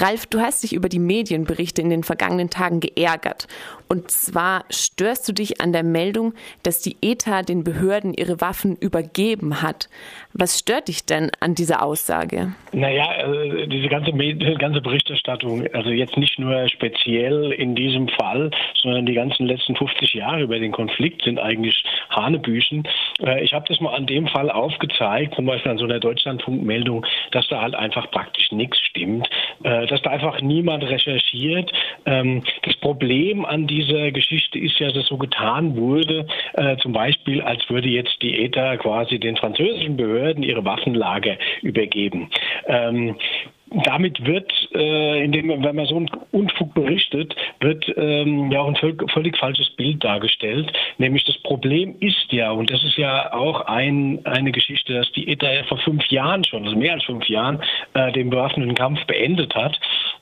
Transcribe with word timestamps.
Ralf, 0.00 0.26
du 0.26 0.40
hast 0.40 0.62
dich 0.62 0.74
über 0.74 0.88
die 0.88 1.00
Medienberichte 1.00 1.82
in 1.82 1.90
den 1.90 2.04
vergangenen 2.04 2.50
Tagen 2.50 2.80
geärgert. 2.80 3.48
Und 3.88 4.10
zwar 4.10 4.64
störst 4.70 5.28
du 5.28 5.32
dich 5.32 5.60
an 5.60 5.72
der 5.72 5.82
Meldung, 5.82 6.34
dass 6.62 6.82
die 6.82 6.96
ETA 7.00 7.42
den 7.42 7.64
Behörden 7.64 8.14
ihre 8.14 8.40
Waffen 8.40 8.76
übergeben 8.76 9.62
hat. 9.62 9.88
Was 10.34 10.58
stört 10.58 10.88
dich 10.88 11.06
denn 11.06 11.30
an 11.40 11.54
dieser 11.54 11.82
Aussage? 11.82 12.52
Naja, 12.72 13.08
also 13.08 13.66
diese 13.66 13.88
ganze, 13.88 14.12
ganze 14.58 14.80
Berichterstattung, 14.80 15.66
also 15.72 15.90
jetzt 15.90 16.16
nicht 16.16 16.38
nur 16.38 16.68
speziell 16.68 17.52
in 17.52 17.74
diesem 17.74 18.08
Fall, 18.08 18.50
sondern 18.74 19.06
die 19.06 19.14
ganzen 19.14 19.46
letzten 19.46 19.74
50 19.74 20.14
Jahre 20.14 20.42
über 20.42 20.58
den 20.58 20.70
Konflikt 20.70 21.22
sind 21.22 21.40
eigentlich 21.40 21.82
Hanebüchen. 22.22 22.86
Äh, 23.20 23.44
ich 23.44 23.54
habe 23.54 23.64
das 23.68 23.80
mal 23.80 23.94
an 23.94 24.06
dem 24.06 24.26
Fall 24.26 24.50
aufgezeigt, 24.50 25.34
zum 25.34 25.46
Beispiel 25.46 25.72
an 25.72 25.78
so 25.78 25.84
einer 25.84 26.00
Deutschlandfunkmeldung, 26.00 27.04
dass 27.32 27.48
da 27.48 27.60
halt 27.60 27.74
einfach 27.74 28.10
praktisch 28.10 28.50
nichts 28.52 28.78
stimmt, 28.80 29.28
äh, 29.64 29.86
dass 29.86 30.02
da 30.02 30.10
einfach 30.10 30.40
niemand 30.40 30.84
recherchiert. 30.84 31.72
Ähm, 32.06 32.42
das 32.62 32.76
Problem 32.76 33.44
an 33.44 33.66
dieser 33.66 34.10
Geschichte 34.12 34.58
ist 34.58 34.78
ja, 34.78 34.90
dass 34.90 35.06
so 35.06 35.16
getan 35.16 35.76
wurde, 35.76 36.26
äh, 36.54 36.76
zum 36.78 36.92
Beispiel, 36.92 37.42
als 37.42 37.68
würde 37.68 37.88
jetzt 37.88 38.22
die 38.22 38.44
ETA 38.44 38.76
quasi 38.76 39.18
den 39.18 39.36
französischen 39.36 39.96
Behörden 39.96 40.42
ihre 40.42 40.64
Waffenlager 40.64 41.36
übergeben. 41.62 42.30
Damit 43.84 44.24
wird, 44.24 44.50
äh, 44.74 45.24
indem 45.24 45.48
wenn 45.48 45.76
man 45.76 45.86
so 45.86 45.96
einen 45.96 46.10
Unfug 46.32 46.72
berichtet, 46.74 47.34
wird 47.60 47.84
ähm, 47.96 48.50
ja 48.50 48.60
auch 48.60 48.68
ein 48.68 48.76
völlig, 48.76 49.10
völlig, 49.10 49.36
falsches 49.36 49.68
Bild 49.70 50.02
dargestellt. 50.02 50.72
Nämlich 50.98 51.24
das 51.24 51.36
Problem 51.38 51.96
ist 52.00 52.32
ja, 52.32 52.50
und 52.50 52.70
das 52.70 52.82
ist 52.82 52.96
ja 52.96 53.32
auch 53.32 53.62
ein, 53.62 54.24
eine 54.24 54.52
Geschichte, 54.52 54.94
dass 54.94 55.10
die 55.12 55.28
ETA 55.28 55.52
ja 55.52 55.64
vor 55.64 55.78
fünf 55.78 56.06
Jahren 56.06 56.44
schon, 56.44 56.64
also 56.64 56.76
mehr 56.76 56.94
als 56.94 57.04
fünf 57.04 57.28
Jahren, 57.28 57.62
äh, 57.94 58.10
den 58.12 58.30
bewaffneten 58.30 58.74
Kampf 58.74 59.04
beendet 59.06 59.54
hat 59.54 59.78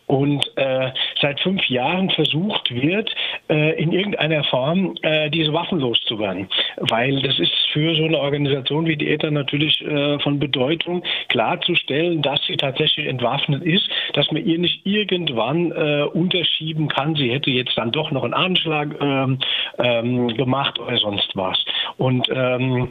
und 0.06 0.50
äh, 0.56 0.90
seit 1.20 1.40
fünf 1.40 1.68
Jahren 1.68 2.10
versucht 2.10 2.70
wird, 2.70 3.10
äh, 3.48 3.80
in 3.80 3.92
irgendeiner 3.92 4.44
Form 4.44 4.94
äh, 5.02 5.30
diese 5.30 5.52
Waffen 5.52 5.80
loszuwerden. 5.80 6.48
Weil 6.76 7.20
das 7.22 7.38
ist 7.38 7.52
für 7.72 7.94
so 7.94 8.04
eine 8.04 8.18
Organisation 8.18 8.86
wie 8.86 8.96
die 8.96 9.08
ETA 9.08 9.30
natürlich 9.30 9.80
äh, 9.82 10.18
von 10.20 10.38
Bedeutung, 10.38 11.02
klarzustellen, 11.28 12.22
dass 12.22 12.40
sie 12.46 12.56
tatsächlich 12.56 13.06
entwaffnet 13.06 13.62
ist, 13.62 13.88
dass 14.14 14.30
man 14.30 14.44
ihr 14.44 14.58
nicht 14.58 14.86
irgendwann 14.86 15.72
äh, 15.72 16.04
unterschieben 16.04 16.88
kann, 16.88 17.16
sie 17.16 17.32
hätte 17.32 17.50
jetzt 17.50 17.76
dann 17.76 17.90
doch 17.90 18.10
noch 18.10 18.24
einen 18.24 18.34
Anschlag 18.34 18.94
ähm, 19.00 19.38
ähm, 19.78 20.28
gemacht 20.28 20.78
oder 20.78 20.96
sonst 20.98 21.30
was. 21.34 21.62
Und 21.96 22.28
ähm, 22.30 22.88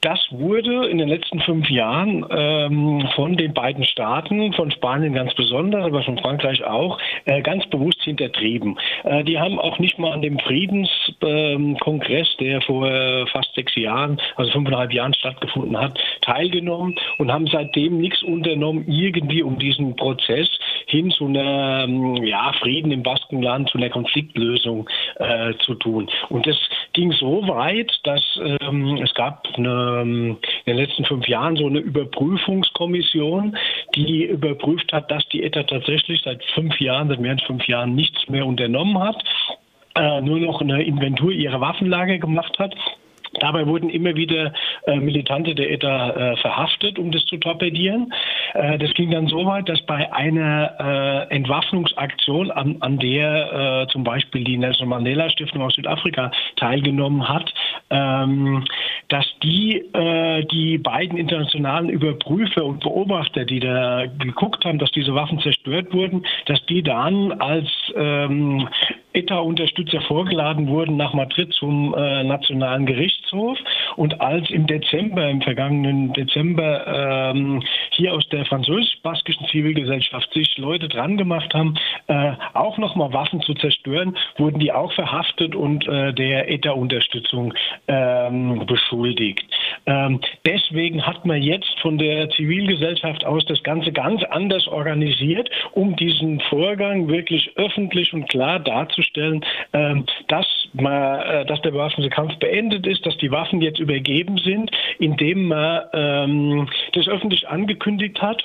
das 0.00 0.20
wurde 0.30 0.86
in 0.88 0.98
den 0.98 1.08
letzten 1.08 1.40
fünf 1.40 1.68
Jahren 1.70 2.24
ähm, 2.30 3.08
von 3.14 3.36
den 3.36 3.54
beiden 3.54 3.84
Staaten, 3.84 4.52
von 4.52 4.70
Spanien 4.70 5.14
ganz 5.14 5.34
besonders, 5.34 5.84
aber 5.84 6.02
von 6.02 6.18
Frankreich 6.18 6.62
auch, 6.64 6.98
äh, 7.24 7.42
ganz 7.42 7.66
bewusst 7.66 8.02
hintertrieben. 8.02 8.78
Äh, 9.04 9.24
die 9.24 9.38
haben 9.38 9.58
auch 9.58 9.78
nicht 9.78 9.98
mal 9.98 10.12
an 10.12 10.22
dem 10.22 10.38
Friedenskongress, 10.38 12.28
äh, 12.38 12.44
der 12.44 12.60
vor 12.62 12.86
fast 13.32 13.54
sechs 13.54 13.74
Jahren, 13.74 14.20
also 14.36 14.50
fünfeinhalb 14.52 14.92
Jahren 14.92 15.14
stattgefunden 15.14 15.78
hat, 15.78 15.98
teilgenommen 16.20 16.94
und 17.18 17.32
haben 17.32 17.46
seitdem 17.46 17.98
nichts 17.98 18.22
unternommen, 18.22 18.84
irgendwie 18.88 19.42
um 19.42 19.58
diesen 19.58 19.96
Prozess 19.96 20.48
hin 20.86 21.10
zu 21.10 21.26
einer 21.26 21.86
ja, 22.22 22.52
Frieden 22.60 22.92
im 22.92 23.02
Baskenland, 23.02 23.68
zu 23.68 23.78
einer 23.78 23.90
Konfliktlösung 23.90 24.88
äh, 25.16 25.52
zu 25.58 25.74
tun. 25.74 26.08
Und 26.28 26.46
das 26.46 26.56
ging 26.92 27.12
so 27.12 27.46
weit, 27.48 27.92
dass 28.04 28.22
ähm, 28.60 28.96
es 29.02 29.12
gab 29.14 29.48
eine, 29.56 30.00
ähm, 30.02 30.38
in 30.64 30.76
den 30.76 30.84
letzten 30.84 31.04
fünf 31.04 31.26
Jahren 31.26 31.56
so 31.56 31.66
eine 31.66 31.80
Überprüfungskommission, 31.80 33.56
die 33.96 34.24
überprüft 34.24 34.92
hat, 34.92 35.10
dass 35.10 35.28
die 35.28 35.42
ETA 35.42 35.64
tatsächlich 35.64 36.22
seit 36.22 36.44
fünf 36.54 36.80
Jahren, 36.80 37.08
seit 37.08 37.20
mehr 37.20 37.32
als 37.32 37.42
fünf 37.42 37.66
Jahren 37.66 37.94
nichts 37.96 38.28
mehr 38.28 38.46
unternommen 38.46 38.98
hat, 39.00 39.22
äh, 39.96 40.20
nur 40.20 40.38
noch 40.38 40.60
eine 40.60 40.84
Inventur 40.84 41.32
ihrer 41.32 41.60
Waffenlage 41.60 42.20
gemacht 42.20 42.58
hat 42.60 42.74
Dabei 43.40 43.66
wurden 43.66 43.90
immer 43.90 44.14
wieder 44.14 44.52
äh, 44.86 44.96
Militante 44.96 45.54
der 45.54 45.70
ETA 45.70 46.10
äh, 46.10 46.36
verhaftet, 46.38 46.98
um 46.98 47.10
das 47.10 47.24
zu 47.26 47.36
torpedieren. 47.36 48.12
Äh, 48.54 48.78
das 48.78 48.92
ging 48.94 49.10
dann 49.10 49.26
so 49.26 49.44
weit, 49.46 49.68
dass 49.68 49.80
bei 49.82 50.12
einer 50.12 51.28
äh, 51.30 51.34
Entwaffnungsaktion, 51.34 52.50
an, 52.50 52.76
an 52.80 52.98
der 52.98 53.86
äh, 53.86 53.92
zum 53.92 54.04
Beispiel 54.04 54.44
die 54.44 54.56
Nelson 54.56 54.88
Mandela 54.88 55.28
Stiftung 55.30 55.62
aus 55.62 55.74
Südafrika 55.74 56.30
teilgenommen 56.56 57.28
hat, 57.28 57.52
ähm, 57.90 58.64
dass 59.08 59.26
die 59.42 59.76
äh, 59.92 60.44
die 60.46 60.78
beiden 60.78 61.18
internationalen 61.18 61.88
Überprüfer 61.88 62.64
und 62.64 62.80
Beobachter, 62.80 63.44
die 63.44 63.60
da 63.60 64.06
geguckt 64.18 64.64
haben, 64.64 64.78
dass 64.78 64.90
diese 64.90 65.14
Waffen 65.14 65.40
zerstört 65.40 65.92
wurden, 65.92 66.24
dass 66.46 66.64
die 66.66 66.82
dann 66.82 67.32
als 67.32 67.68
ähm, 67.94 68.68
ETA-Unterstützer 69.16 70.00
vorgeladen 70.02 70.68
wurden 70.68 70.96
nach 70.96 71.14
Madrid 71.14 71.52
zum 71.54 71.94
äh, 71.94 72.22
Nationalen 72.24 72.86
Gerichtshof. 72.86 73.58
Und 73.96 74.20
als 74.20 74.50
im 74.50 74.66
Dezember, 74.66 75.28
im 75.28 75.40
vergangenen 75.40 76.12
Dezember, 76.12 77.32
ähm, 77.34 77.62
hier 77.90 78.12
aus 78.12 78.28
der 78.28 78.44
französisch-baskischen 78.44 79.46
Zivilgesellschaft 79.46 80.32
sich 80.32 80.56
Leute 80.58 80.88
dran 80.88 81.16
gemacht 81.16 81.54
haben, 81.54 81.74
äh, 82.08 82.32
auch 82.52 82.78
nochmal 82.78 83.12
Waffen 83.12 83.40
zu 83.40 83.54
zerstören, 83.54 84.16
wurden 84.36 84.58
die 84.58 84.72
auch 84.72 84.92
verhaftet 84.92 85.54
und 85.54 85.86
äh, 85.88 86.12
der 86.12 86.50
ETA-Unterstützung 86.50 87.54
ähm, 87.88 88.66
beschuldigt. 88.66 89.44
Ähm, 89.86 90.20
deswegen 90.44 91.06
hat 91.06 91.24
man 91.24 91.42
jetzt 91.42 91.78
von 91.80 91.98
der 91.98 92.28
Zivilgesellschaft 92.30 93.24
aus 93.24 93.44
das 93.46 93.62
Ganze 93.62 93.92
ganz 93.92 94.22
anders 94.24 94.66
organisiert, 94.66 95.48
um 95.72 95.94
diesen 95.96 96.40
Vorgang 96.40 97.08
wirklich 97.08 97.52
öffentlich 97.56 98.12
und 98.12 98.28
klar 98.28 98.58
darzustellen, 98.58 99.44
ähm, 99.72 100.04
dass, 100.28 100.46
man, 100.72 101.20
äh, 101.20 101.46
dass 101.46 101.60
der 101.62 101.70
bewaffnete 101.70 102.10
Kampf 102.10 102.36
beendet 102.36 102.86
ist, 102.86 103.06
dass 103.06 103.16
die 103.18 103.30
Waffen 103.30 103.60
jetzt 103.60 103.78
übergeben 103.78 104.38
sind, 104.38 104.70
indem 104.98 105.48
man 105.48 105.82
ähm, 105.92 106.68
das 106.92 107.06
öffentlich 107.08 107.48
angekündigt 107.48 108.20
hat 108.20 108.44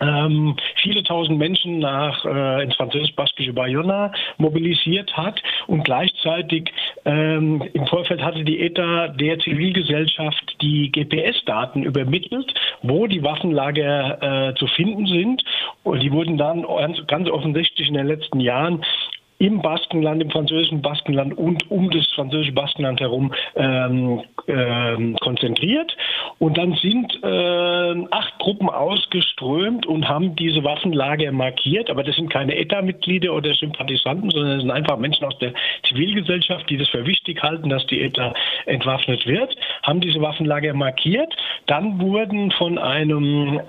ähm, 0.00 0.56
viele 0.76 1.02
tausend 1.02 1.38
Menschen 1.38 1.78
nach 1.78 2.24
äh, 2.24 2.62
ins 2.62 2.76
französisch-baskische 2.76 3.52
Bayona 3.52 4.12
mobilisiert 4.38 5.16
hat 5.16 5.42
und 5.66 5.84
gleichzeitig 5.84 6.72
ähm, 7.04 7.62
im 7.72 7.86
Vorfeld 7.86 8.22
hatte 8.22 8.44
die 8.44 8.60
ETA 8.60 9.08
der 9.08 9.38
Zivilgesellschaft 9.38 10.56
die 10.60 10.90
GPS-Daten 10.92 11.82
übermittelt, 11.82 12.52
wo 12.82 13.06
die 13.06 13.22
Waffenlager 13.22 14.50
äh, 14.50 14.54
zu 14.54 14.66
finden 14.66 15.06
sind. 15.06 15.42
Und 15.82 16.02
die 16.02 16.12
wurden 16.12 16.36
dann 16.36 16.66
ganz 17.06 17.28
offensichtlich 17.28 17.88
in 17.88 17.94
den 17.94 18.06
letzten 18.06 18.40
Jahren 18.40 18.82
im 19.38 19.60
Baskenland, 19.60 20.22
im 20.22 20.30
französischen 20.30 20.80
Baskenland 20.80 21.36
und 21.36 21.70
um 21.70 21.90
das 21.90 22.06
französische 22.12 22.52
Baskenland 22.52 23.00
herum 23.00 23.32
ähm, 23.54 24.22
ähm, 24.48 25.16
konzentriert. 25.20 25.94
Und 26.38 26.58
dann 26.58 26.74
sind 26.74 27.18
äh, 27.22 28.04
acht 28.10 28.38
Gruppen 28.38 28.68
ausgeströmt 28.68 29.86
und 29.86 30.06
haben 30.06 30.36
diese 30.36 30.62
Waffenlager 30.64 31.32
markiert. 31.32 31.88
Aber 31.88 32.02
das 32.04 32.16
sind 32.16 32.30
keine 32.30 32.56
ETA-Mitglieder 32.56 33.32
oder 33.32 33.54
Sympathisanten, 33.54 34.30
sondern 34.30 34.52
das 34.52 34.62
sind 34.62 34.70
einfach 34.70 34.98
Menschen 34.98 35.24
aus 35.24 35.38
der 35.38 35.54
Zivilgesellschaft, 35.88 36.68
die 36.68 36.76
das 36.76 36.88
für 36.90 37.06
wichtig 37.06 37.42
halten, 37.42 37.70
dass 37.70 37.86
die 37.86 38.02
ETA 38.02 38.34
entwaffnet 38.66 39.26
wird, 39.26 39.56
haben 39.82 40.00
diese 40.00 40.20
Waffenlager 40.20 40.74
markiert. 40.74 41.34
Dann 41.66 42.00
wurden 42.00 42.50
von 42.50 42.78
einem 42.78 43.60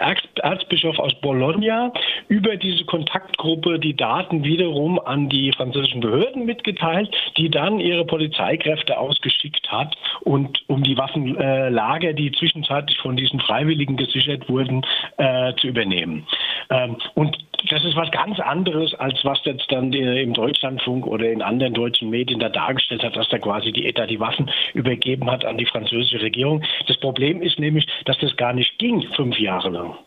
Erzbischof 0.41 0.99
aus 0.99 1.13
Bologna 1.21 1.93
über 2.27 2.57
diese 2.57 2.83
Kontaktgruppe 2.83 3.79
die 3.79 3.95
Daten 3.95 4.43
wiederum 4.43 4.99
an 4.99 5.29
die 5.29 5.51
französischen 5.53 6.01
Behörden 6.01 6.45
mitgeteilt, 6.45 7.09
die 7.37 7.49
dann 7.49 7.79
ihre 7.79 8.05
Polizeikräfte 8.05 8.97
ausgeschickt 8.97 9.71
hat 9.71 9.95
und 10.21 10.63
um 10.67 10.83
die 10.83 10.97
Waffenlager, 10.97 12.13
die 12.13 12.31
zwischenzeitlich 12.57 12.97
von 12.99 13.15
diesen 13.15 13.39
Freiwilligen 13.39 13.97
gesichert 13.97 14.49
wurden, 14.49 14.81
äh, 15.17 15.53
zu 15.55 15.67
übernehmen. 15.67 16.25
Ähm, 16.69 16.97
und 17.15 17.37
das 17.69 17.83
ist 17.83 17.95
was 17.95 18.11
ganz 18.11 18.39
anderes, 18.39 18.93
als 18.95 19.23
was 19.23 19.39
jetzt 19.45 19.71
dann 19.71 19.91
im 19.93 20.33
Deutschlandfunk 20.33 21.07
oder 21.07 21.29
in 21.31 21.41
anderen 21.41 21.73
deutschen 21.73 22.09
Medien 22.09 22.39
da 22.39 22.49
dargestellt 22.49 23.03
hat, 23.03 23.15
dass 23.15 23.29
da 23.29 23.39
quasi 23.39 23.71
die 23.71 23.87
ETA 23.87 24.05
die 24.05 24.19
Waffen 24.19 24.49
übergeben 24.73 25.29
hat 25.29 25.43
an 25.43 25.57
die 25.57 25.65
französische 25.65 26.21
Regierung. 26.21 26.63
Das 26.87 26.97
Problem 26.97 27.41
ist 27.41 27.59
nämlich, 27.59 27.87
dass 28.05 28.17
das 28.19 28.35
gar 28.37 28.53
nicht 28.53 28.77
ging 28.77 29.01
fünf 29.15 29.39
Jahre 29.39 29.69
lang. 29.69 29.97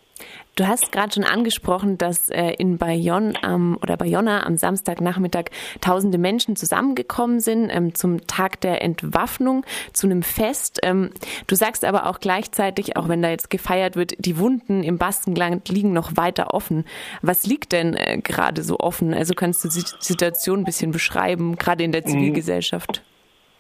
Du 0.61 0.69
hast 0.69 0.93
gerade 0.93 1.11
schon 1.15 1.25
angesprochen, 1.25 1.97
dass 1.97 2.29
äh, 2.29 2.51
in 2.59 2.77
Bayonne 2.77 3.33
ähm, 3.43 3.79
oder 3.81 3.97
Bayonna 3.97 4.45
am 4.45 4.59
Samstagnachmittag 4.59 5.47
tausende 5.81 6.19
Menschen 6.19 6.55
zusammengekommen 6.55 7.41
sind 7.41 7.71
ähm, 7.71 7.95
zum 7.95 8.27
Tag 8.27 8.61
der 8.61 8.83
Entwaffnung, 8.83 9.65
zu 9.95 10.07
einem 10.07 10.23
Fest. 10.23 10.81
Ähm, 10.83 11.13
du 11.47 11.55
sagst 11.55 11.83
aber 11.83 12.05
auch 12.05 12.21
gleichzeitig, 12.21 12.99
auch 12.99 13.09
wenn 13.09 13.23
da 13.23 13.31
jetzt 13.31 13.49
gefeiert 13.49 13.97
wird, 13.97 14.13
die 14.19 14.37
Wunden 14.37 14.83
im 14.83 14.99
Baskenland 14.99 15.71
liegen 15.71 15.95
noch 15.95 16.19
weiter 16.19 16.53
offen. 16.53 16.85
Was 17.23 17.47
liegt 17.47 17.73
denn 17.73 17.95
äh, 17.95 18.19
gerade 18.23 18.63
so 18.63 18.81
offen? 18.81 19.15
Also 19.15 19.33
kannst 19.33 19.65
du 19.65 19.69
die 19.69 19.83
Situation 20.01 20.59
ein 20.59 20.65
bisschen 20.65 20.91
beschreiben, 20.91 21.57
gerade 21.57 21.85
in 21.85 21.93
der 21.93 22.03
mhm. 22.03 22.11
Zivilgesellschaft? 22.11 23.03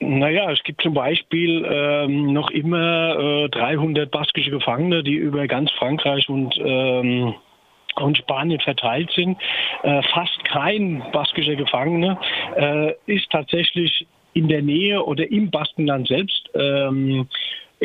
Naja, 0.02 0.50
es 0.50 0.62
gibt 0.62 0.80
zum 0.80 0.94
Beispiel 0.94 1.66
ähm, 1.70 2.32
noch 2.32 2.50
immer 2.50 3.44
äh, 3.44 3.48
300 3.50 4.10
baskische 4.10 4.50
Gefangene, 4.50 5.02
die 5.02 5.14
über 5.14 5.46
ganz 5.46 5.70
Frankreich 5.72 6.28
und 6.28 6.58
ähm, 6.58 7.34
und 7.96 8.16
Spanien 8.16 8.60
verteilt 8.60 9.10
sind. 9.14 9.36
Äh, 9.82 10.02
fast 10.14 10.42
kein 10.44 11.02
baskischer 11.12 11.56
Gefangener 11.56 12.18
äh, 12.56 12.94
ist 13.06 13.30
tatsächlich 13.30 14.06
in 14.32 14.48
der 14.48 14.62
Nähe 14.62 15.04
oder 15.04 15.30
im 15.30 15.50
Baskenland 15.50 16.08
selbst 16.08 16.48
ähm, 16.54 17.28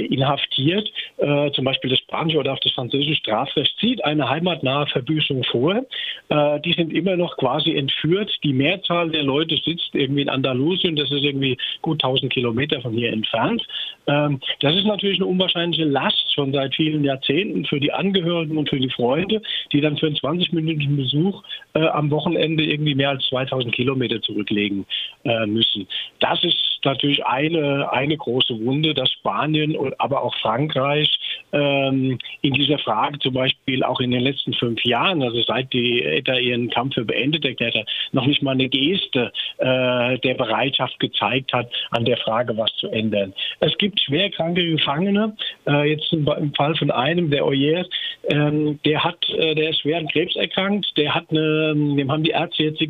inhaftiert. 0.02 0.92
Äh, 1.18 1.52
zum 1.52 1.66
Beispiel 1.66 1.90
das 1.90 2.00
spanische 2.00 2.38
oder 2.38 2.54
auch 2.54 2.60
das 2.60 2.74
französische 2.74 3.16
Strafrecht 3.16 3.78
zieht 3.80 4.04
eine 4.04 4.30
heimatnahe 4.30 4.88
Verbüßung 4.88 5.44
vor. 5.46 5.86
Äh, 6.30 6.60
die 6.62 6.74
sind 6.74 6.94
immer 6.94 7.16
noch 7.16 7.38
quasi 7.38 7.76
entführt. 7.76 8.32
Die 8.44 8.54
Mehrzahl 8.54 9.10
der 9.10 9.24
Leute 9.24 9.58
sitzt 9.58 9.90
irgendwie 9.94 10.22
in 10.22 10.30
Andalusien. 10.30 10.96
Das 10.96 11.12
ist 11.12 11.24
irgendwie 11.24 11.58
gut 11.82 12.04
1000 12.04 12.32
Kilometer 12.32 12.82
von 12.82 12.94
hier 12.94 13.12
entfernt. 13.12 13.66
Ähm, 14.08 14.40
das 14.60 14.76
ist 14.76 14.86
natürlich 14.86 15.18
eine 15.20 15.28
unwahrscheinliche 15.28 15.86
Last 15.86 16.34
schon 16.34 16.52
seit 16.52 16.76
vielen 16.76 17.04
Jahrzehnten 17.04 17.66
für 17.66 17.80
die 17.80 17.92
Angehörigen 17.92 18.58
und 18.58 18.70
für 18.70 18.80
die 18.80 18.90
Freunde, 18.90 19.42
die 19.72 19.82
dann 19.82 19.98
für 19.98 20.08
einen 20.08 20.16
20-minütigen 20.16 20.98
Besuch 20.98 21.44
äh, 21.74 21.86
am 21.88 22.12
Wochenende 22.12 22.64
irgendwie 22.64 22.96
mehr 22.96 23.10
als 23.10 23.26
2000 23.28 23.74
Kilometer 23.74 24.22
zurücklegen 24.22 24.86
äh, 25.24 25.46
müssen. 25.46 25.88
Das 26.20 26.44
ist 26.44 26.75
natürlich 26.86 27.26
eine, 27.26 27.92
eine 27.92 28.18
große 28.18 28.60
Wunde, 28.60 28.94
dass 28.94 29.12
Spanien, 29.12 29.78
aber 29.98 30.22
auch 30.22 30.36
Frankreich 30.36 31.18
ähm, 31.52 32.18
in 32.42 32.54
dieser 32.54 32.78
Frage 32.80 33.20
zum 33.20 33.34
Beispiel 33.34 33.84
auch 33.84 34.00
in 34.00 34.12
den 34.12 34.22
letzten 34.22 34.54
fünf 34.54 34.84
Jahren, 34.84 35.22
also 35.22 35.42
seit 35.44 35.72
die 35.74 36.04
ETA 36.04 36.38
ihren 36.38 36.70
Kampf 36.70 36.96
beendet 36.96 37.46
erklärt 37.46 37.76
hat, 37.76 37.88
noch 38.12 38.26
nicht 38.26 38.42
mal 38.42 38.52
eine 38.52 38.70
Geste 38.70 39.32
äh, 39.58 40.18
der 40.20 40.34
Bereitschaft 40.36 41.00
gezeigt 41.00 41.54
hat, 41.54 41.70
an 41.92 42.06
der 42.06 42.18
Frage 42.18 42.58
was 42.58 42.74
zu 42.78 42.88
ändern. 42.90 43.34
Es 43.60 43.78
gibt 43.78 44.00
schwerkranke 44.00 44.66
Gefangene, 44.66 45.36
äh, 45.68 45.92
jetzt 45.92 46.12
im, 46.14 46.28
im, 46.28 46.54
Fall 46.54 46.76
von 46.76 46.92
einem, 46.92 47.30
der 47.30 47.46
Oyer, 47.46 47.86
ähm, 48.30 48.80
der 48.86 49.04
hat, 49.04 49.28
äh, 49.30 49.56
der 49.56 49.70
ist 49.70 49.82
schwer 49.82 49.98
an 49.98 50.08
Krebs 50.08 50.36
erkrankt, 50.36 50.92
der 50.98 51.14
hat 51.14 51.26
eine, 51.30 51.74
dem 51.74 52.12
haben 52.12 52.24
die 52.24 52.32
Ärzte 52.32 52.64
jetzt 52.64 52.82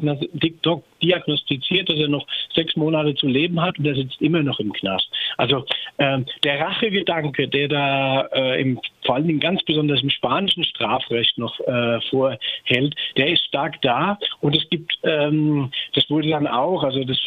diagnostiziert, 1.01 1.89
dass 1.89 1.97
er 1.97 2.07
noch 2.07 2.25
sechs 2.53 2.75
Monate 2.75 3.15
zu 3.15 3.27
leben 3.27 3.61
hat 3.61 3.77
und 3.77 3.85
der 3.85 3.95
sitzt 3.95 4.21
immer 4.21 4.41
noch 4.41 4.59
im 4.59 4.73
Knast. 4.73 5.09
Also 5.37 5.65
ähm, 5.97 6.25
der 6.43 6.59
Rachegedanke, 6.59 7.47
der 7.47 7.67
da 7.67 8.27
äh, 8.35 8.61
im, 8.61 8.79
vor 9.05 9.15
allen 9.15 9.27
Dingen 9.27 9.39
ganz 9.39 9.63
besonders 9.63 10.01
im 10.01 10.09
spanischen 10.09 10.63
Strafrecht 10.63 11.37
noch 11.37 11.59
äh, 11.61 11.99
vorhält, 12.09 12.95
der 13.17 13.27
ist 13.27 13.45
stark 13.45 13.81
da 13.81 14.17
und 14.41 14.55
es 14.55 14.67
gibt, 14.69 14.97
ähm, 15.03 15.71
das 15.93 16.09
wurde 16.09 16.29
dann 16.29 16.47
auch, 16.47 16.83
also 16.83 17.03
das 17.03 17.19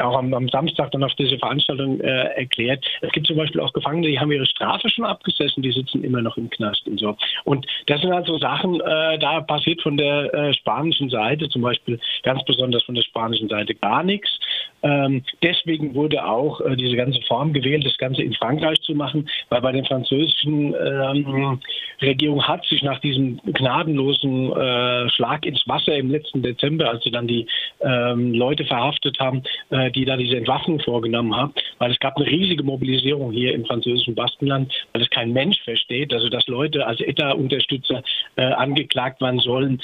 auch 0.00 0.18
am, 0.18 0.32
am 0.34 0.48
Samstag 0.48 0.90
dann 0.92 1.04
auf 1.04 1.14
dieser 1.14 1.38
Veranstaltung 1.38 2.00
äh, 2.00 2.34
erklärt, 2.36 2.84
es 3.02 3.12
gibt 3.12 3.26
zum 3.26 3.36
Beispiel 3.36 3.60
auch 3.60 3.72
Gefangene, 3.72 4.08
die 4.08 4.18
haben 4.18 4.32
ihre 4.32 4.46
Strafe 4.46 4.88
schon 4.88 5.04
abgesessen, 5.04 5.62
die 5.62 5.72
sitzen 5.72 6.04
immer 6.04 6.22
noch 6.22 6.36
im 6.36 6.50
Knast 6.50 6.86
und 6.86 6.98
so. 6.98 7.16
Und 7.44 7.66
das 7.86 8.00
sind 8.00 8.12
also 8.12 8.38
Sachen, 8.38 8.80
äh, 8.80 9.18
da 9.18 9.40
passiert 9.40 9.82
von 9.82 9.96
der 9.96 10.32
äh, 10.32 10.54
spanischen 10.54 11.10
Seite 11.10 11.48
zum 11.48 11.62
Beispiel 11.62 11.98
ganz 12.22 12.42
besonders 12.44 12.82
von 12.84 12.94
der 12.94 13.02
spanischen 13.02 13.48
Seite 13.48 13.74
gar 13.74 14.02
nichts. 14.02 14.38
Ähm, 14.82 15.22
deswegen 15.42 15.94
wurde 15.94 16.24
auch 16.24 16.60
äh, 16.60 16.76
diese 16.76 16.96
ganze 16.96 17.20
Form 17.22 17.52
gewählt, 17.52 17.86
das 17.86 17.96
Ganze 17.96 18.22
in 18.22 18.34
Frankreich 18.34 18.80
zu 18.82 18.94
machen, 18.94 19.28
weil 19.48 19.62
bei 19.62 19.72
den 19.72 19.84
französischen 19.86 20.53
ähm, 20.62 21.60
Regierung 22.02 22.42
hat 22.46 22.64
sich 22.66 22.82
nach 22.82 23.00
diesem 23.00 23.40
gnadenlosen 23.44 24.52
äh, 24.52 25.08
Schlag 25.10 25.46
ins 25.46 25.66
Wasser 25.66 25.96
im 25.96 26.10
letzten 26.10 26.42
Dezember, 26.42 26.90
als 26.90 27.04
sie 27.04 27.10
dann 27.10 27.26
die 27.26 27.46
ähm, 27.80 28.34
Leute 28.34 28.64
verhaftet 28.64 29.18
haben, 29.18 29.42
äh, 29.70 29.90
die 29.90 30.04
da 30.04 30.16
diese 30.16 30.36
Entwaffnung 30.36 30.80
vorgenommen 30.80 31.34
haben, 31.34 31.54
weil 31.78 31.90
es 31.90 31.98
gab 31.98 32.16
eine 32.16 32.26
riesige 32.26 32.62
Mobilisierung 32.62 33.32
hier 33.32 33.54
im 33.54 33.64
französischen 33.64 34.14
Baskenland, 34.14 34.72
weil 34.92 35.02
es 35.02 35.10
kein 35.10 35.32
Mensch 35.32 35.60
versteht, 35.62 36.12
also 36.12 36.28
dass 36.28 36.46
Leute 36.46 36.86
als 36.86 37.00
ETA-Unterstützer 37.00 38.02
äh, 38.36 38.42
angeklagt 38.44 39.20
werden 39.20 39.40
sollen, 39.40 39.80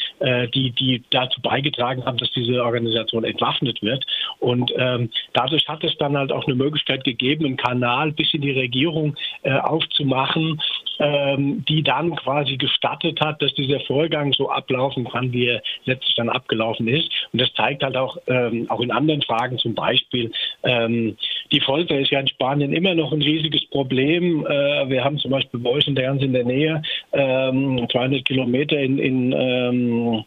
die, 0.55 0.71
die 0.71 1.03
dazu 1.11 1.41
beigetragen 1.41 2.05
haben, 2.05 2.19
dass 2.19 2.31
diese 2.33 2.63
Organisation 2.63 3.25
entwaffnet 3.25 3.83
wird. 3.83 4.05
Und 4.41 4.73
ähm, 4.77 5.11
dadurch 5.33 5.67
hat 5.69 5.85
es 5.85 5.97
dann 5.99 6.17
halt 6.17 6.33
auch 6.33 6.47
eine 6.47 6.55
Möglichkeit 6.55 7.05
gegeben, 7.05 7.47
einen 7.47 7.57
Kanal 7.57 8.13
bis 8.13 8.33
in 8.35 8.43
die 8.43 8.53
Regierung 8.53 9.17
äh, 9.43 9.53
aufzumachen, 9.53 10.61
ähm, 10.99 11.65
die 11.69 11.83
dann 11.83 12.15
quasi 12.17 12.57
gestattet 12.57 13.21
hat, 13.21 13.41
dass 13.41 13.55
dieser 13.55 13.81
Vorgang 13.81 14.33
so 14.33 14.51
ablaufen 14.51 15.09
kann, 15.09 15.33
wie 15.33 15.47
er 15.47 15.63
letztlich 15.85 16.15
dann 16.15 16.29
abgelaufen 16.29 16.89
ist. 16.89 17.11
Und 17.33 17.41
das 17.41 17.53
zeigt 17.55 17.83
halt 17.83 17.97
auch, 17.97 18.19
ähm, 18.27 18.67
auch 18.69 18.81
in 18.81 18.91
anderen 18.91 19.23
Fragen 19.23 19.59
zum 19.59 19.75
Beispiel, 19.75 20.33
ähm, 20.63 21.17
die 21.53 21.61
Folter 21.61 21.99
ist 21.99 22.11
ja 22.11 22.21
in 22.21 22.29
Spanien 22.29 22.73
immer 22.73 22.95
noch 22.95 23.13
ein 23.13 23.23
riesiges 23.23 23.65
Problem. 23.67 24.47
Äh, 24.47 24.89
wir 24.89 25.05
haben 25.05 25.19
zum 25.19 25.31
Beispiel 25.31 25.61
bei 25.61 25.71
euch 25.71 25.87
in 25.87 25.95
der 25.95 26.11
ganz 26.11 26.23
in 26.23 26.33
der 26.33 26.45
Nähe, 26.45 26.83
ähm, 27.13 27.87
200 27.91 28.25
Kilometer 28.25 28.79
in, 28.79 28.99
in 28.99 29.33
ähm, 29.33 30.25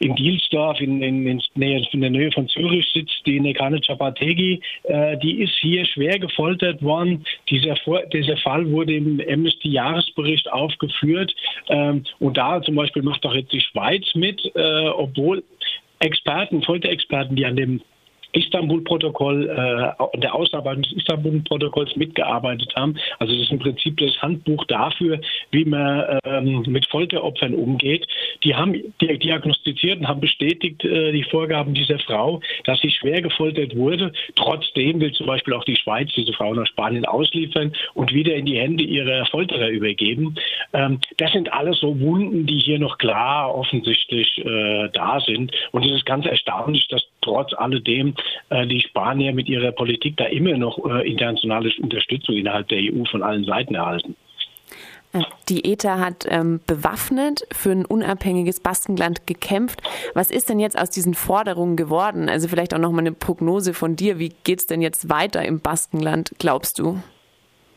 in 0.00 0.16
Dielsdorf 0.16 0.80
in, 0.80 1.02
in, 1.02 1.26
in, 1.26 2.00
der 2.00 2.10
Nähe 2.10 2.32
von 2.32 2.48
Zürich 2.48 2.90
sitzt, 2.92 3.20
die 3.26 3.38
Nekane 3.38 3.80
Chapategi. 3.80 4.60
Äh, 4.84 5.18
die 5.18 5.42
ist 5.42 5.54
hier 5.60 5.84
schwer 5.84 6.18
gefoltert 6.18 6.82
worden. 6.82 7.24
Dieser, 7.50 7.74
dieser 8.12 8.38
Fall 8.38 8.70
wurde 8.70 8.94
im 8.94 9.20
Amnesty-Jahresbericht 9.20 10.50
aufgeführt. 10.50 11.34
Ähm, 11.68 12.04
und 12.18 12.38
da 12.38 12.62
zum 12.62 12.76
Beispiel 12.76 13.02
macht 13.02 13.24
auch 13.26 13.34
jetzt 13.34 13.52
die 13.52 13.60
Schweiz 13.60 14.06
mit, 14.14 14.40
äh, 14.56 14.88
obwohl 14.88 15.44
Experten, 15.98 16.62
Folterexperten, 16.62 17.36
die 17.36 17.44
an 17.44 17.56
dem 17.56 17.82
Istanbul-Protokoll, 18.32 19.48
äh, 19.48 20.18
der 20.18 20.34
Ausarbeitung 20.34 20.82
des 20.82 20.92
Istanbul-Protokolls 20.92 21.96
mitgearbeitet 21.96 22.72
haben. 22.76 22.96
Also 23.18 23.32
das 23.32 23.42
ist 23.42 23.52
im 23.52 23.58
Prinzip 23.58 23.98
das 23.98 24.20
Handbuch 24.22 24.64
dafür, 24.66 25.20
wie 25.50 25.64
man 25.64 26.18
ähm, 26.24 26.62
mit 26.66 26.86
Folteropfern 26.86 27.54
umgeht. 27.54 28.06
Die 28.44 28.54
haben 28.54 28.72
die 28.72 29.18
diagnostiziert 29.18 30.00
und 30.00 30.08
haben 30.08 30.20
bestätigt 30.20 30.84
äh, 30.84 31.12
die 31.12 31.24
Vorgaben 31.24 31.74
dieser 31.74 31.98
Frau, 31.98 32.40
dass 32.64 32.80
sie 32.80 32.90
schwer 32.90 33.22
gefoltert 33.22 33.76
wurde. 33.76 34.12
Trotzdem 34.36 35.00
will 35.00 35.12
zum 35.12 35.26
Beispiel 35.26 35.54
auch 35.54 35.64
die 35.64 35.76
Schweiz 35.76 36.10
diese 36.14 36.32
Frau 36.32 36.54
nach 36.54 36.66
Spanien 36.66 37.04
ausliefern 37.04 37.72
und 37.94 38.12
wieder 38.12 38.34
in 38.34 38.46
die 38.46 38.58
Hände 38.58 38.84
ihrer 38.84 39.26
Folterer 39.26 39.68
übergeben. 39.68 40.34
Ähm, 40.72 41.00
das 41.16 41.32
sind 41.32 41.52
alles 41.52 41.80
so 41.80 41.98
Wunden, 42.00 42.46
die 42.46 42.58
hier 42.58 42.78
noch 42.78 42.98
klar 42.98 43.54
offensichtlich 43.54 44.38
äh, 44.38 44.88
da 44.92 45.20
sind. 45.20 45.52
Und 45.72 45.84
es 45.84 45.92
ist 45.92 46.06
ganz 46.06 46.26
erstaunlich, 46.26 46.86
dass 46.88 47.02
trotz 47.22 47.52
alledem 47.54 48.14
äh, 48.48 48.66
die 48.66 48.80
Spanier 48.80 49.32
mit 49.32 49.48
ihrer 49.48 49.72
Politik 49.72 50.16
da 50.16 50.24
immer 50.26 50.56
noch 50.56 50.78
äh, 50.84 51.08
internationale 51.08 51.70
Unterstützung 51.80 52.36
innerhalb 52.36 52.68
der 52.68 52.78
EU 52.78 53.04
von 53.04 53.22
allen 53.22 53.44
Seiten 53.44 53.74
erhalten. 53.74 54.16
Äh, 55.12 55.22
die 55.48 55.72
ETA 55.72 55.98
hat 55.98 56.26
ähm, 56.28 56.60
bewaffnet 56.66 57.42
für 57.52 57.70
ein 57.70 57.84
unabhängiges 57.84 58.60
Baskenland 58.60 59.26
gekämpft. 59.26 59.82
Was 60.14 60.30
ist 60.30 60.48
denn 60.48 60.60
jetzt 60.60 60.78
aus 60.78 60.90
diesen 60.90 61.14
Forderungen 61.14 61.76
geworden? 61.76 62.28
Also 62.28 62.48
vielleicht 62.48 62.74
auch 62.74 62.78
noch 62.78 62.92
mal 62.92 63.00
eine 63.00 63.12
Prognose 63.12 63.74
von 63.74 63.96
dir. 63.96 64.18
Wie 64.18 64.32
geht 64.44 64.60
es 64.60 64.66
denn 64.66 64.82
jetzt 64.82 65.08
weiter 65.08 65.44
im 65.44 65.60
Baskenland, 65.60 66.32
glaubst 66.38 66.78
du? 66.78 67.00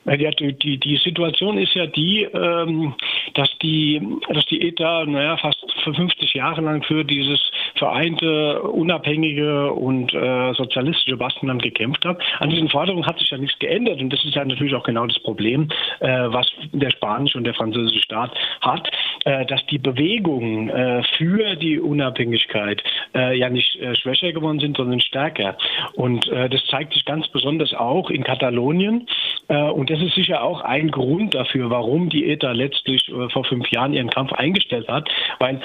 Ja, 0.06 0.32
die, 0.32 0.78
die 0.78 0.98
Situation 0.98 1.58
ist 1.58 1.74
ja 1.76 1.86
die, 1.86 2.24
ähm, 2.24 2.94
dass 3.36 3.50
die, 3.62 4.02
dass 4.28 4.46
die 4.48 4.62
ETA, 4.68 5.06
naja, 5.06 5.38
fast 5.38 5.64
50 5.84 6.34
Jahre 6.34 6.60
lang 6.60 6.84
für 6.84 7.06
dieses 7.06 7.40
vereinte, 7.84 8.62
unabhängige 8.62 9.74
und 9.74 10.14
äh, 10.14 10.54
sozialistische 10.54 11.18
Baskenland 11.18 11.62
gekämpft 11.62 12.06
hat. 12.06 12.18
An 12.40 12.50
diesen 12.50 12.70
Forderungen 12.70 13.06
hat 13.06 13.20
sich 13.20 13.30
ja 13.30 13.38
nichts 13.38 13.60
geändert 13.60 14.00
und 14.00 14.10
das 14.10 14.24
ist 14.24 14.36
ja 14.36 14.46
natürlich 14.46 14.74
auch 14.74 14.84
genau 14.84 15.06
das 15.06 15.20
Problem, 15.20 15.68
äh, 16.00 16.08
was 16.08 16.50
der 16.72 16.92
spanische 16.92 17.38
und 17.38 17.44
der 17.44 17.54
französische 17.54 18.02
Staat 18.02 18.32
hat, 18.62 18.90
äh, 19.26 19.46
dass 19.48 19.66
die 19.66 19.80
Bewegungen 19.80 20.70
äh, 20.70 21.04
für 21.18 21.58
die 21.58 21.78
Unabhängigkeit 21.78 22.82
äh, 23.14 23.38
ja 23.38 23.50
nicht 23.50 23.76
äh, 23.82 23.96
schwächer 23.96 24.32
geworden 24.32 24.60
sind, 24.60 24.78
sondern 24.78 25.02
stärker. 25.02 25.58
Und 25.96 26.30
das 26.32 26.66
zeigt 26.68 26.94
sich 26.94 27.06
ganz 27.06 27.28
besonders 27.28 27.74
auch 27.74 28.10
in 28.10 28.24
Katalonien. 28.24 29.08
und 29.48 29.90
das 29.90 30.02
ist 30.02 30.16
sicher 30.16 30.42
auch 30.44 30.62
ein 30.62 30.90
Grund 30.90 31.36
dafür, 31.36 31.70
warum 31.70 32.10
die 32.10 32.30
ETA 32.30 32.52
letztlich 32.52 33.12
vor 33.32 33.44
fünf 33.44 33.70
Jahren 33.72 33.94
ihren 33.94 34.10
Kampf 34.10 34.34
eingestellt 34.34 34.88
hat, 34.88 35.10
weil 35.40 35.62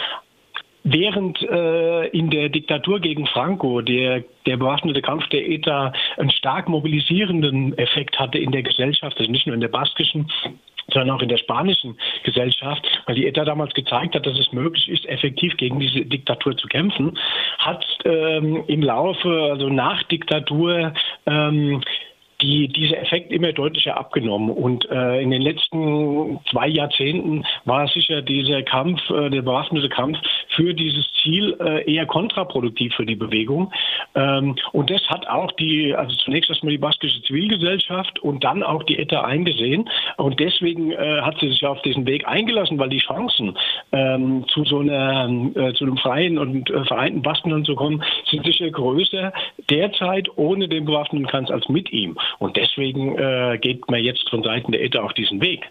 Während 0.91 1.43
äh, 1.43 2.07
in 2.09 2.31
der 2.31 2.49
Diktatur 2.49 2.99
gegen 3.01 3.27
Franco 3.27 3.83
der, 3.83 4.25
der 4.47 4.57
bewaffnete 4.57 5.03
Kampf 5.03 5.29
der 5.29 5.47
ETA 5.47 5.93
einen 6.17 6.31
stark 6.31 6.67
mobilisierenden 6.67 7.77
Effekt 7.77 8.19
hatte 8.19 8.39
in 8.39 8.53
der 8.53 8.63
Gesellschaft, 8.63 9.19
also 9.19 9.31
nicht 9.31 9.47
nur 9.47 9.55
in 9.55 9.61
der 9.61 9.69
baskischen, 9.69 10.31
sondern 10.91 11.15
auch 11.15 11.21
in 11.21 11.29
der 11.29 11.37
spanischen 11.37 11.99
Gesellschaft, 12.25 12.87
weil 13.05 13.17
die 13.17 13.27
ETA 13.27 13.45
damals 13.45 13.75
gezeigt 13.75 14.15
hat, 14.15 14.25
dass 14.25 14.39
es 14.39 14.51
möglich 14.53 14.89
ist, 14.89 15.07
effektiv 15.07 15.59
gegen 15.59 15.79
diese 15.79 16.07
Diktatur 16.07 16.57
zu 16.57 16.67
kämpfen, 16.69 17.19
hat 17.59 17.85
ähm, 18.07 18.65
im 18.67 18.83
Laufe, 18.83 19.51
also 19.51 19.69
nach 19.69 20.03
Diktatur, 20.05 20.95
ähm, 21.27 21.83
die, 22.41 22.69
dieser 22.69 23.01
Effekt 23.01 23.33
immer 23.33 23.53
deutlicher 23.53 23.97
abgenommen. 23.97 24.51
Und 24.51 24.89
äh, 24.91 25.21
in 25.21 25.31
den 25.31 25.43
letzten 25.43 26.39
zwei 26.51 26.69
Jahrzehnten 26.69 27.45
war 27.65 27.89
sicher 27.89 28.23
dieser 28.23 28.63
Kampf, 28.63 29.01
äh, 29.11 29.29
der 29.29 29.43
bewaffnete 29.43 29.89
Kampf 29.89 30.19
für 30.55 30.73
dieses 30.73 31.07
Ziel 31.23 31.57
äh, 31.61 31.93
eher 31.93 32.07
kontraproduktiv 32.07 32.95
für 32.95 33.07
die 33.07 33.17
Bewegung. 33.17 33.73
Ähm, 34.15 34.57
und 34.73 34.91
das 34.91 35.03
hat 35.09 35.27
auch 35.27 35.51
die, 35.53 35.95
also 35.95 36.15
zunächst 36.17 36.49
erstmal 36.49 36.73
die 36.73 36.79
baskische 36.79 37.23
Zivilgesellschaft 37.23 38.21
und 38.21 38.45
dann 38.45 38.63
auch 38.63 38.85
die 38.85 38.99
ETA 38.99 39.23
eingesehen. 39.23 39.89
Und 40.17 40.39
deswegen 40.39 40.93
äh, 40.93 41.21
hat 41.23 41.39
sie 41.41 41.49
sich 41.49 41.67
auf 41.67 41.83
diesen 41.83 42.07
Weg 42.07 42.27
eingelassen, 42.29 42.79
weil 42.79 42.91
die 42.91 42.99
Chancen 42.99 43.59
ähm, 43.91 44.45
zu 44.49 44.65
so 44.65 44.79
einer, 44.79 45.29
äh, 45.55 45.73
zu 45.75 45.85
einem 45.85 45.97
freien 45.97 46.39
und 46.39 46.71
äh, 46.71 46.85
vereinten 46.85 47.23
Baskenland 47.23 47.67
zu 47.67 47.75
kommen, 47.75 48.03
sind 48.31 48.45
sicher 48.45 48.71
größer 48.71 49.33
derzeit 49.71 50.29
ohne 50.37 50.69
den 50.69 50.85
bewaffneten 50.85 51.27
Kanz 51.27 51.51
als 51.51 51.69
mit 51.69 51.93
ihm. 51.93 52.17
Und 52.39 52.57
deswegen 52.57 53.19
äh, 53.19 53.59
geht 53.61 53.91
man 53.91 54.03
jetzt 54.03 54.29
von 54.31 54.43
Seiten 54.43 54.73
der 54.73 54.83
ETA 54.83 55.03
auch 55.03 55.13
diesen 55.13 55.41
Weg. 55.41 55.67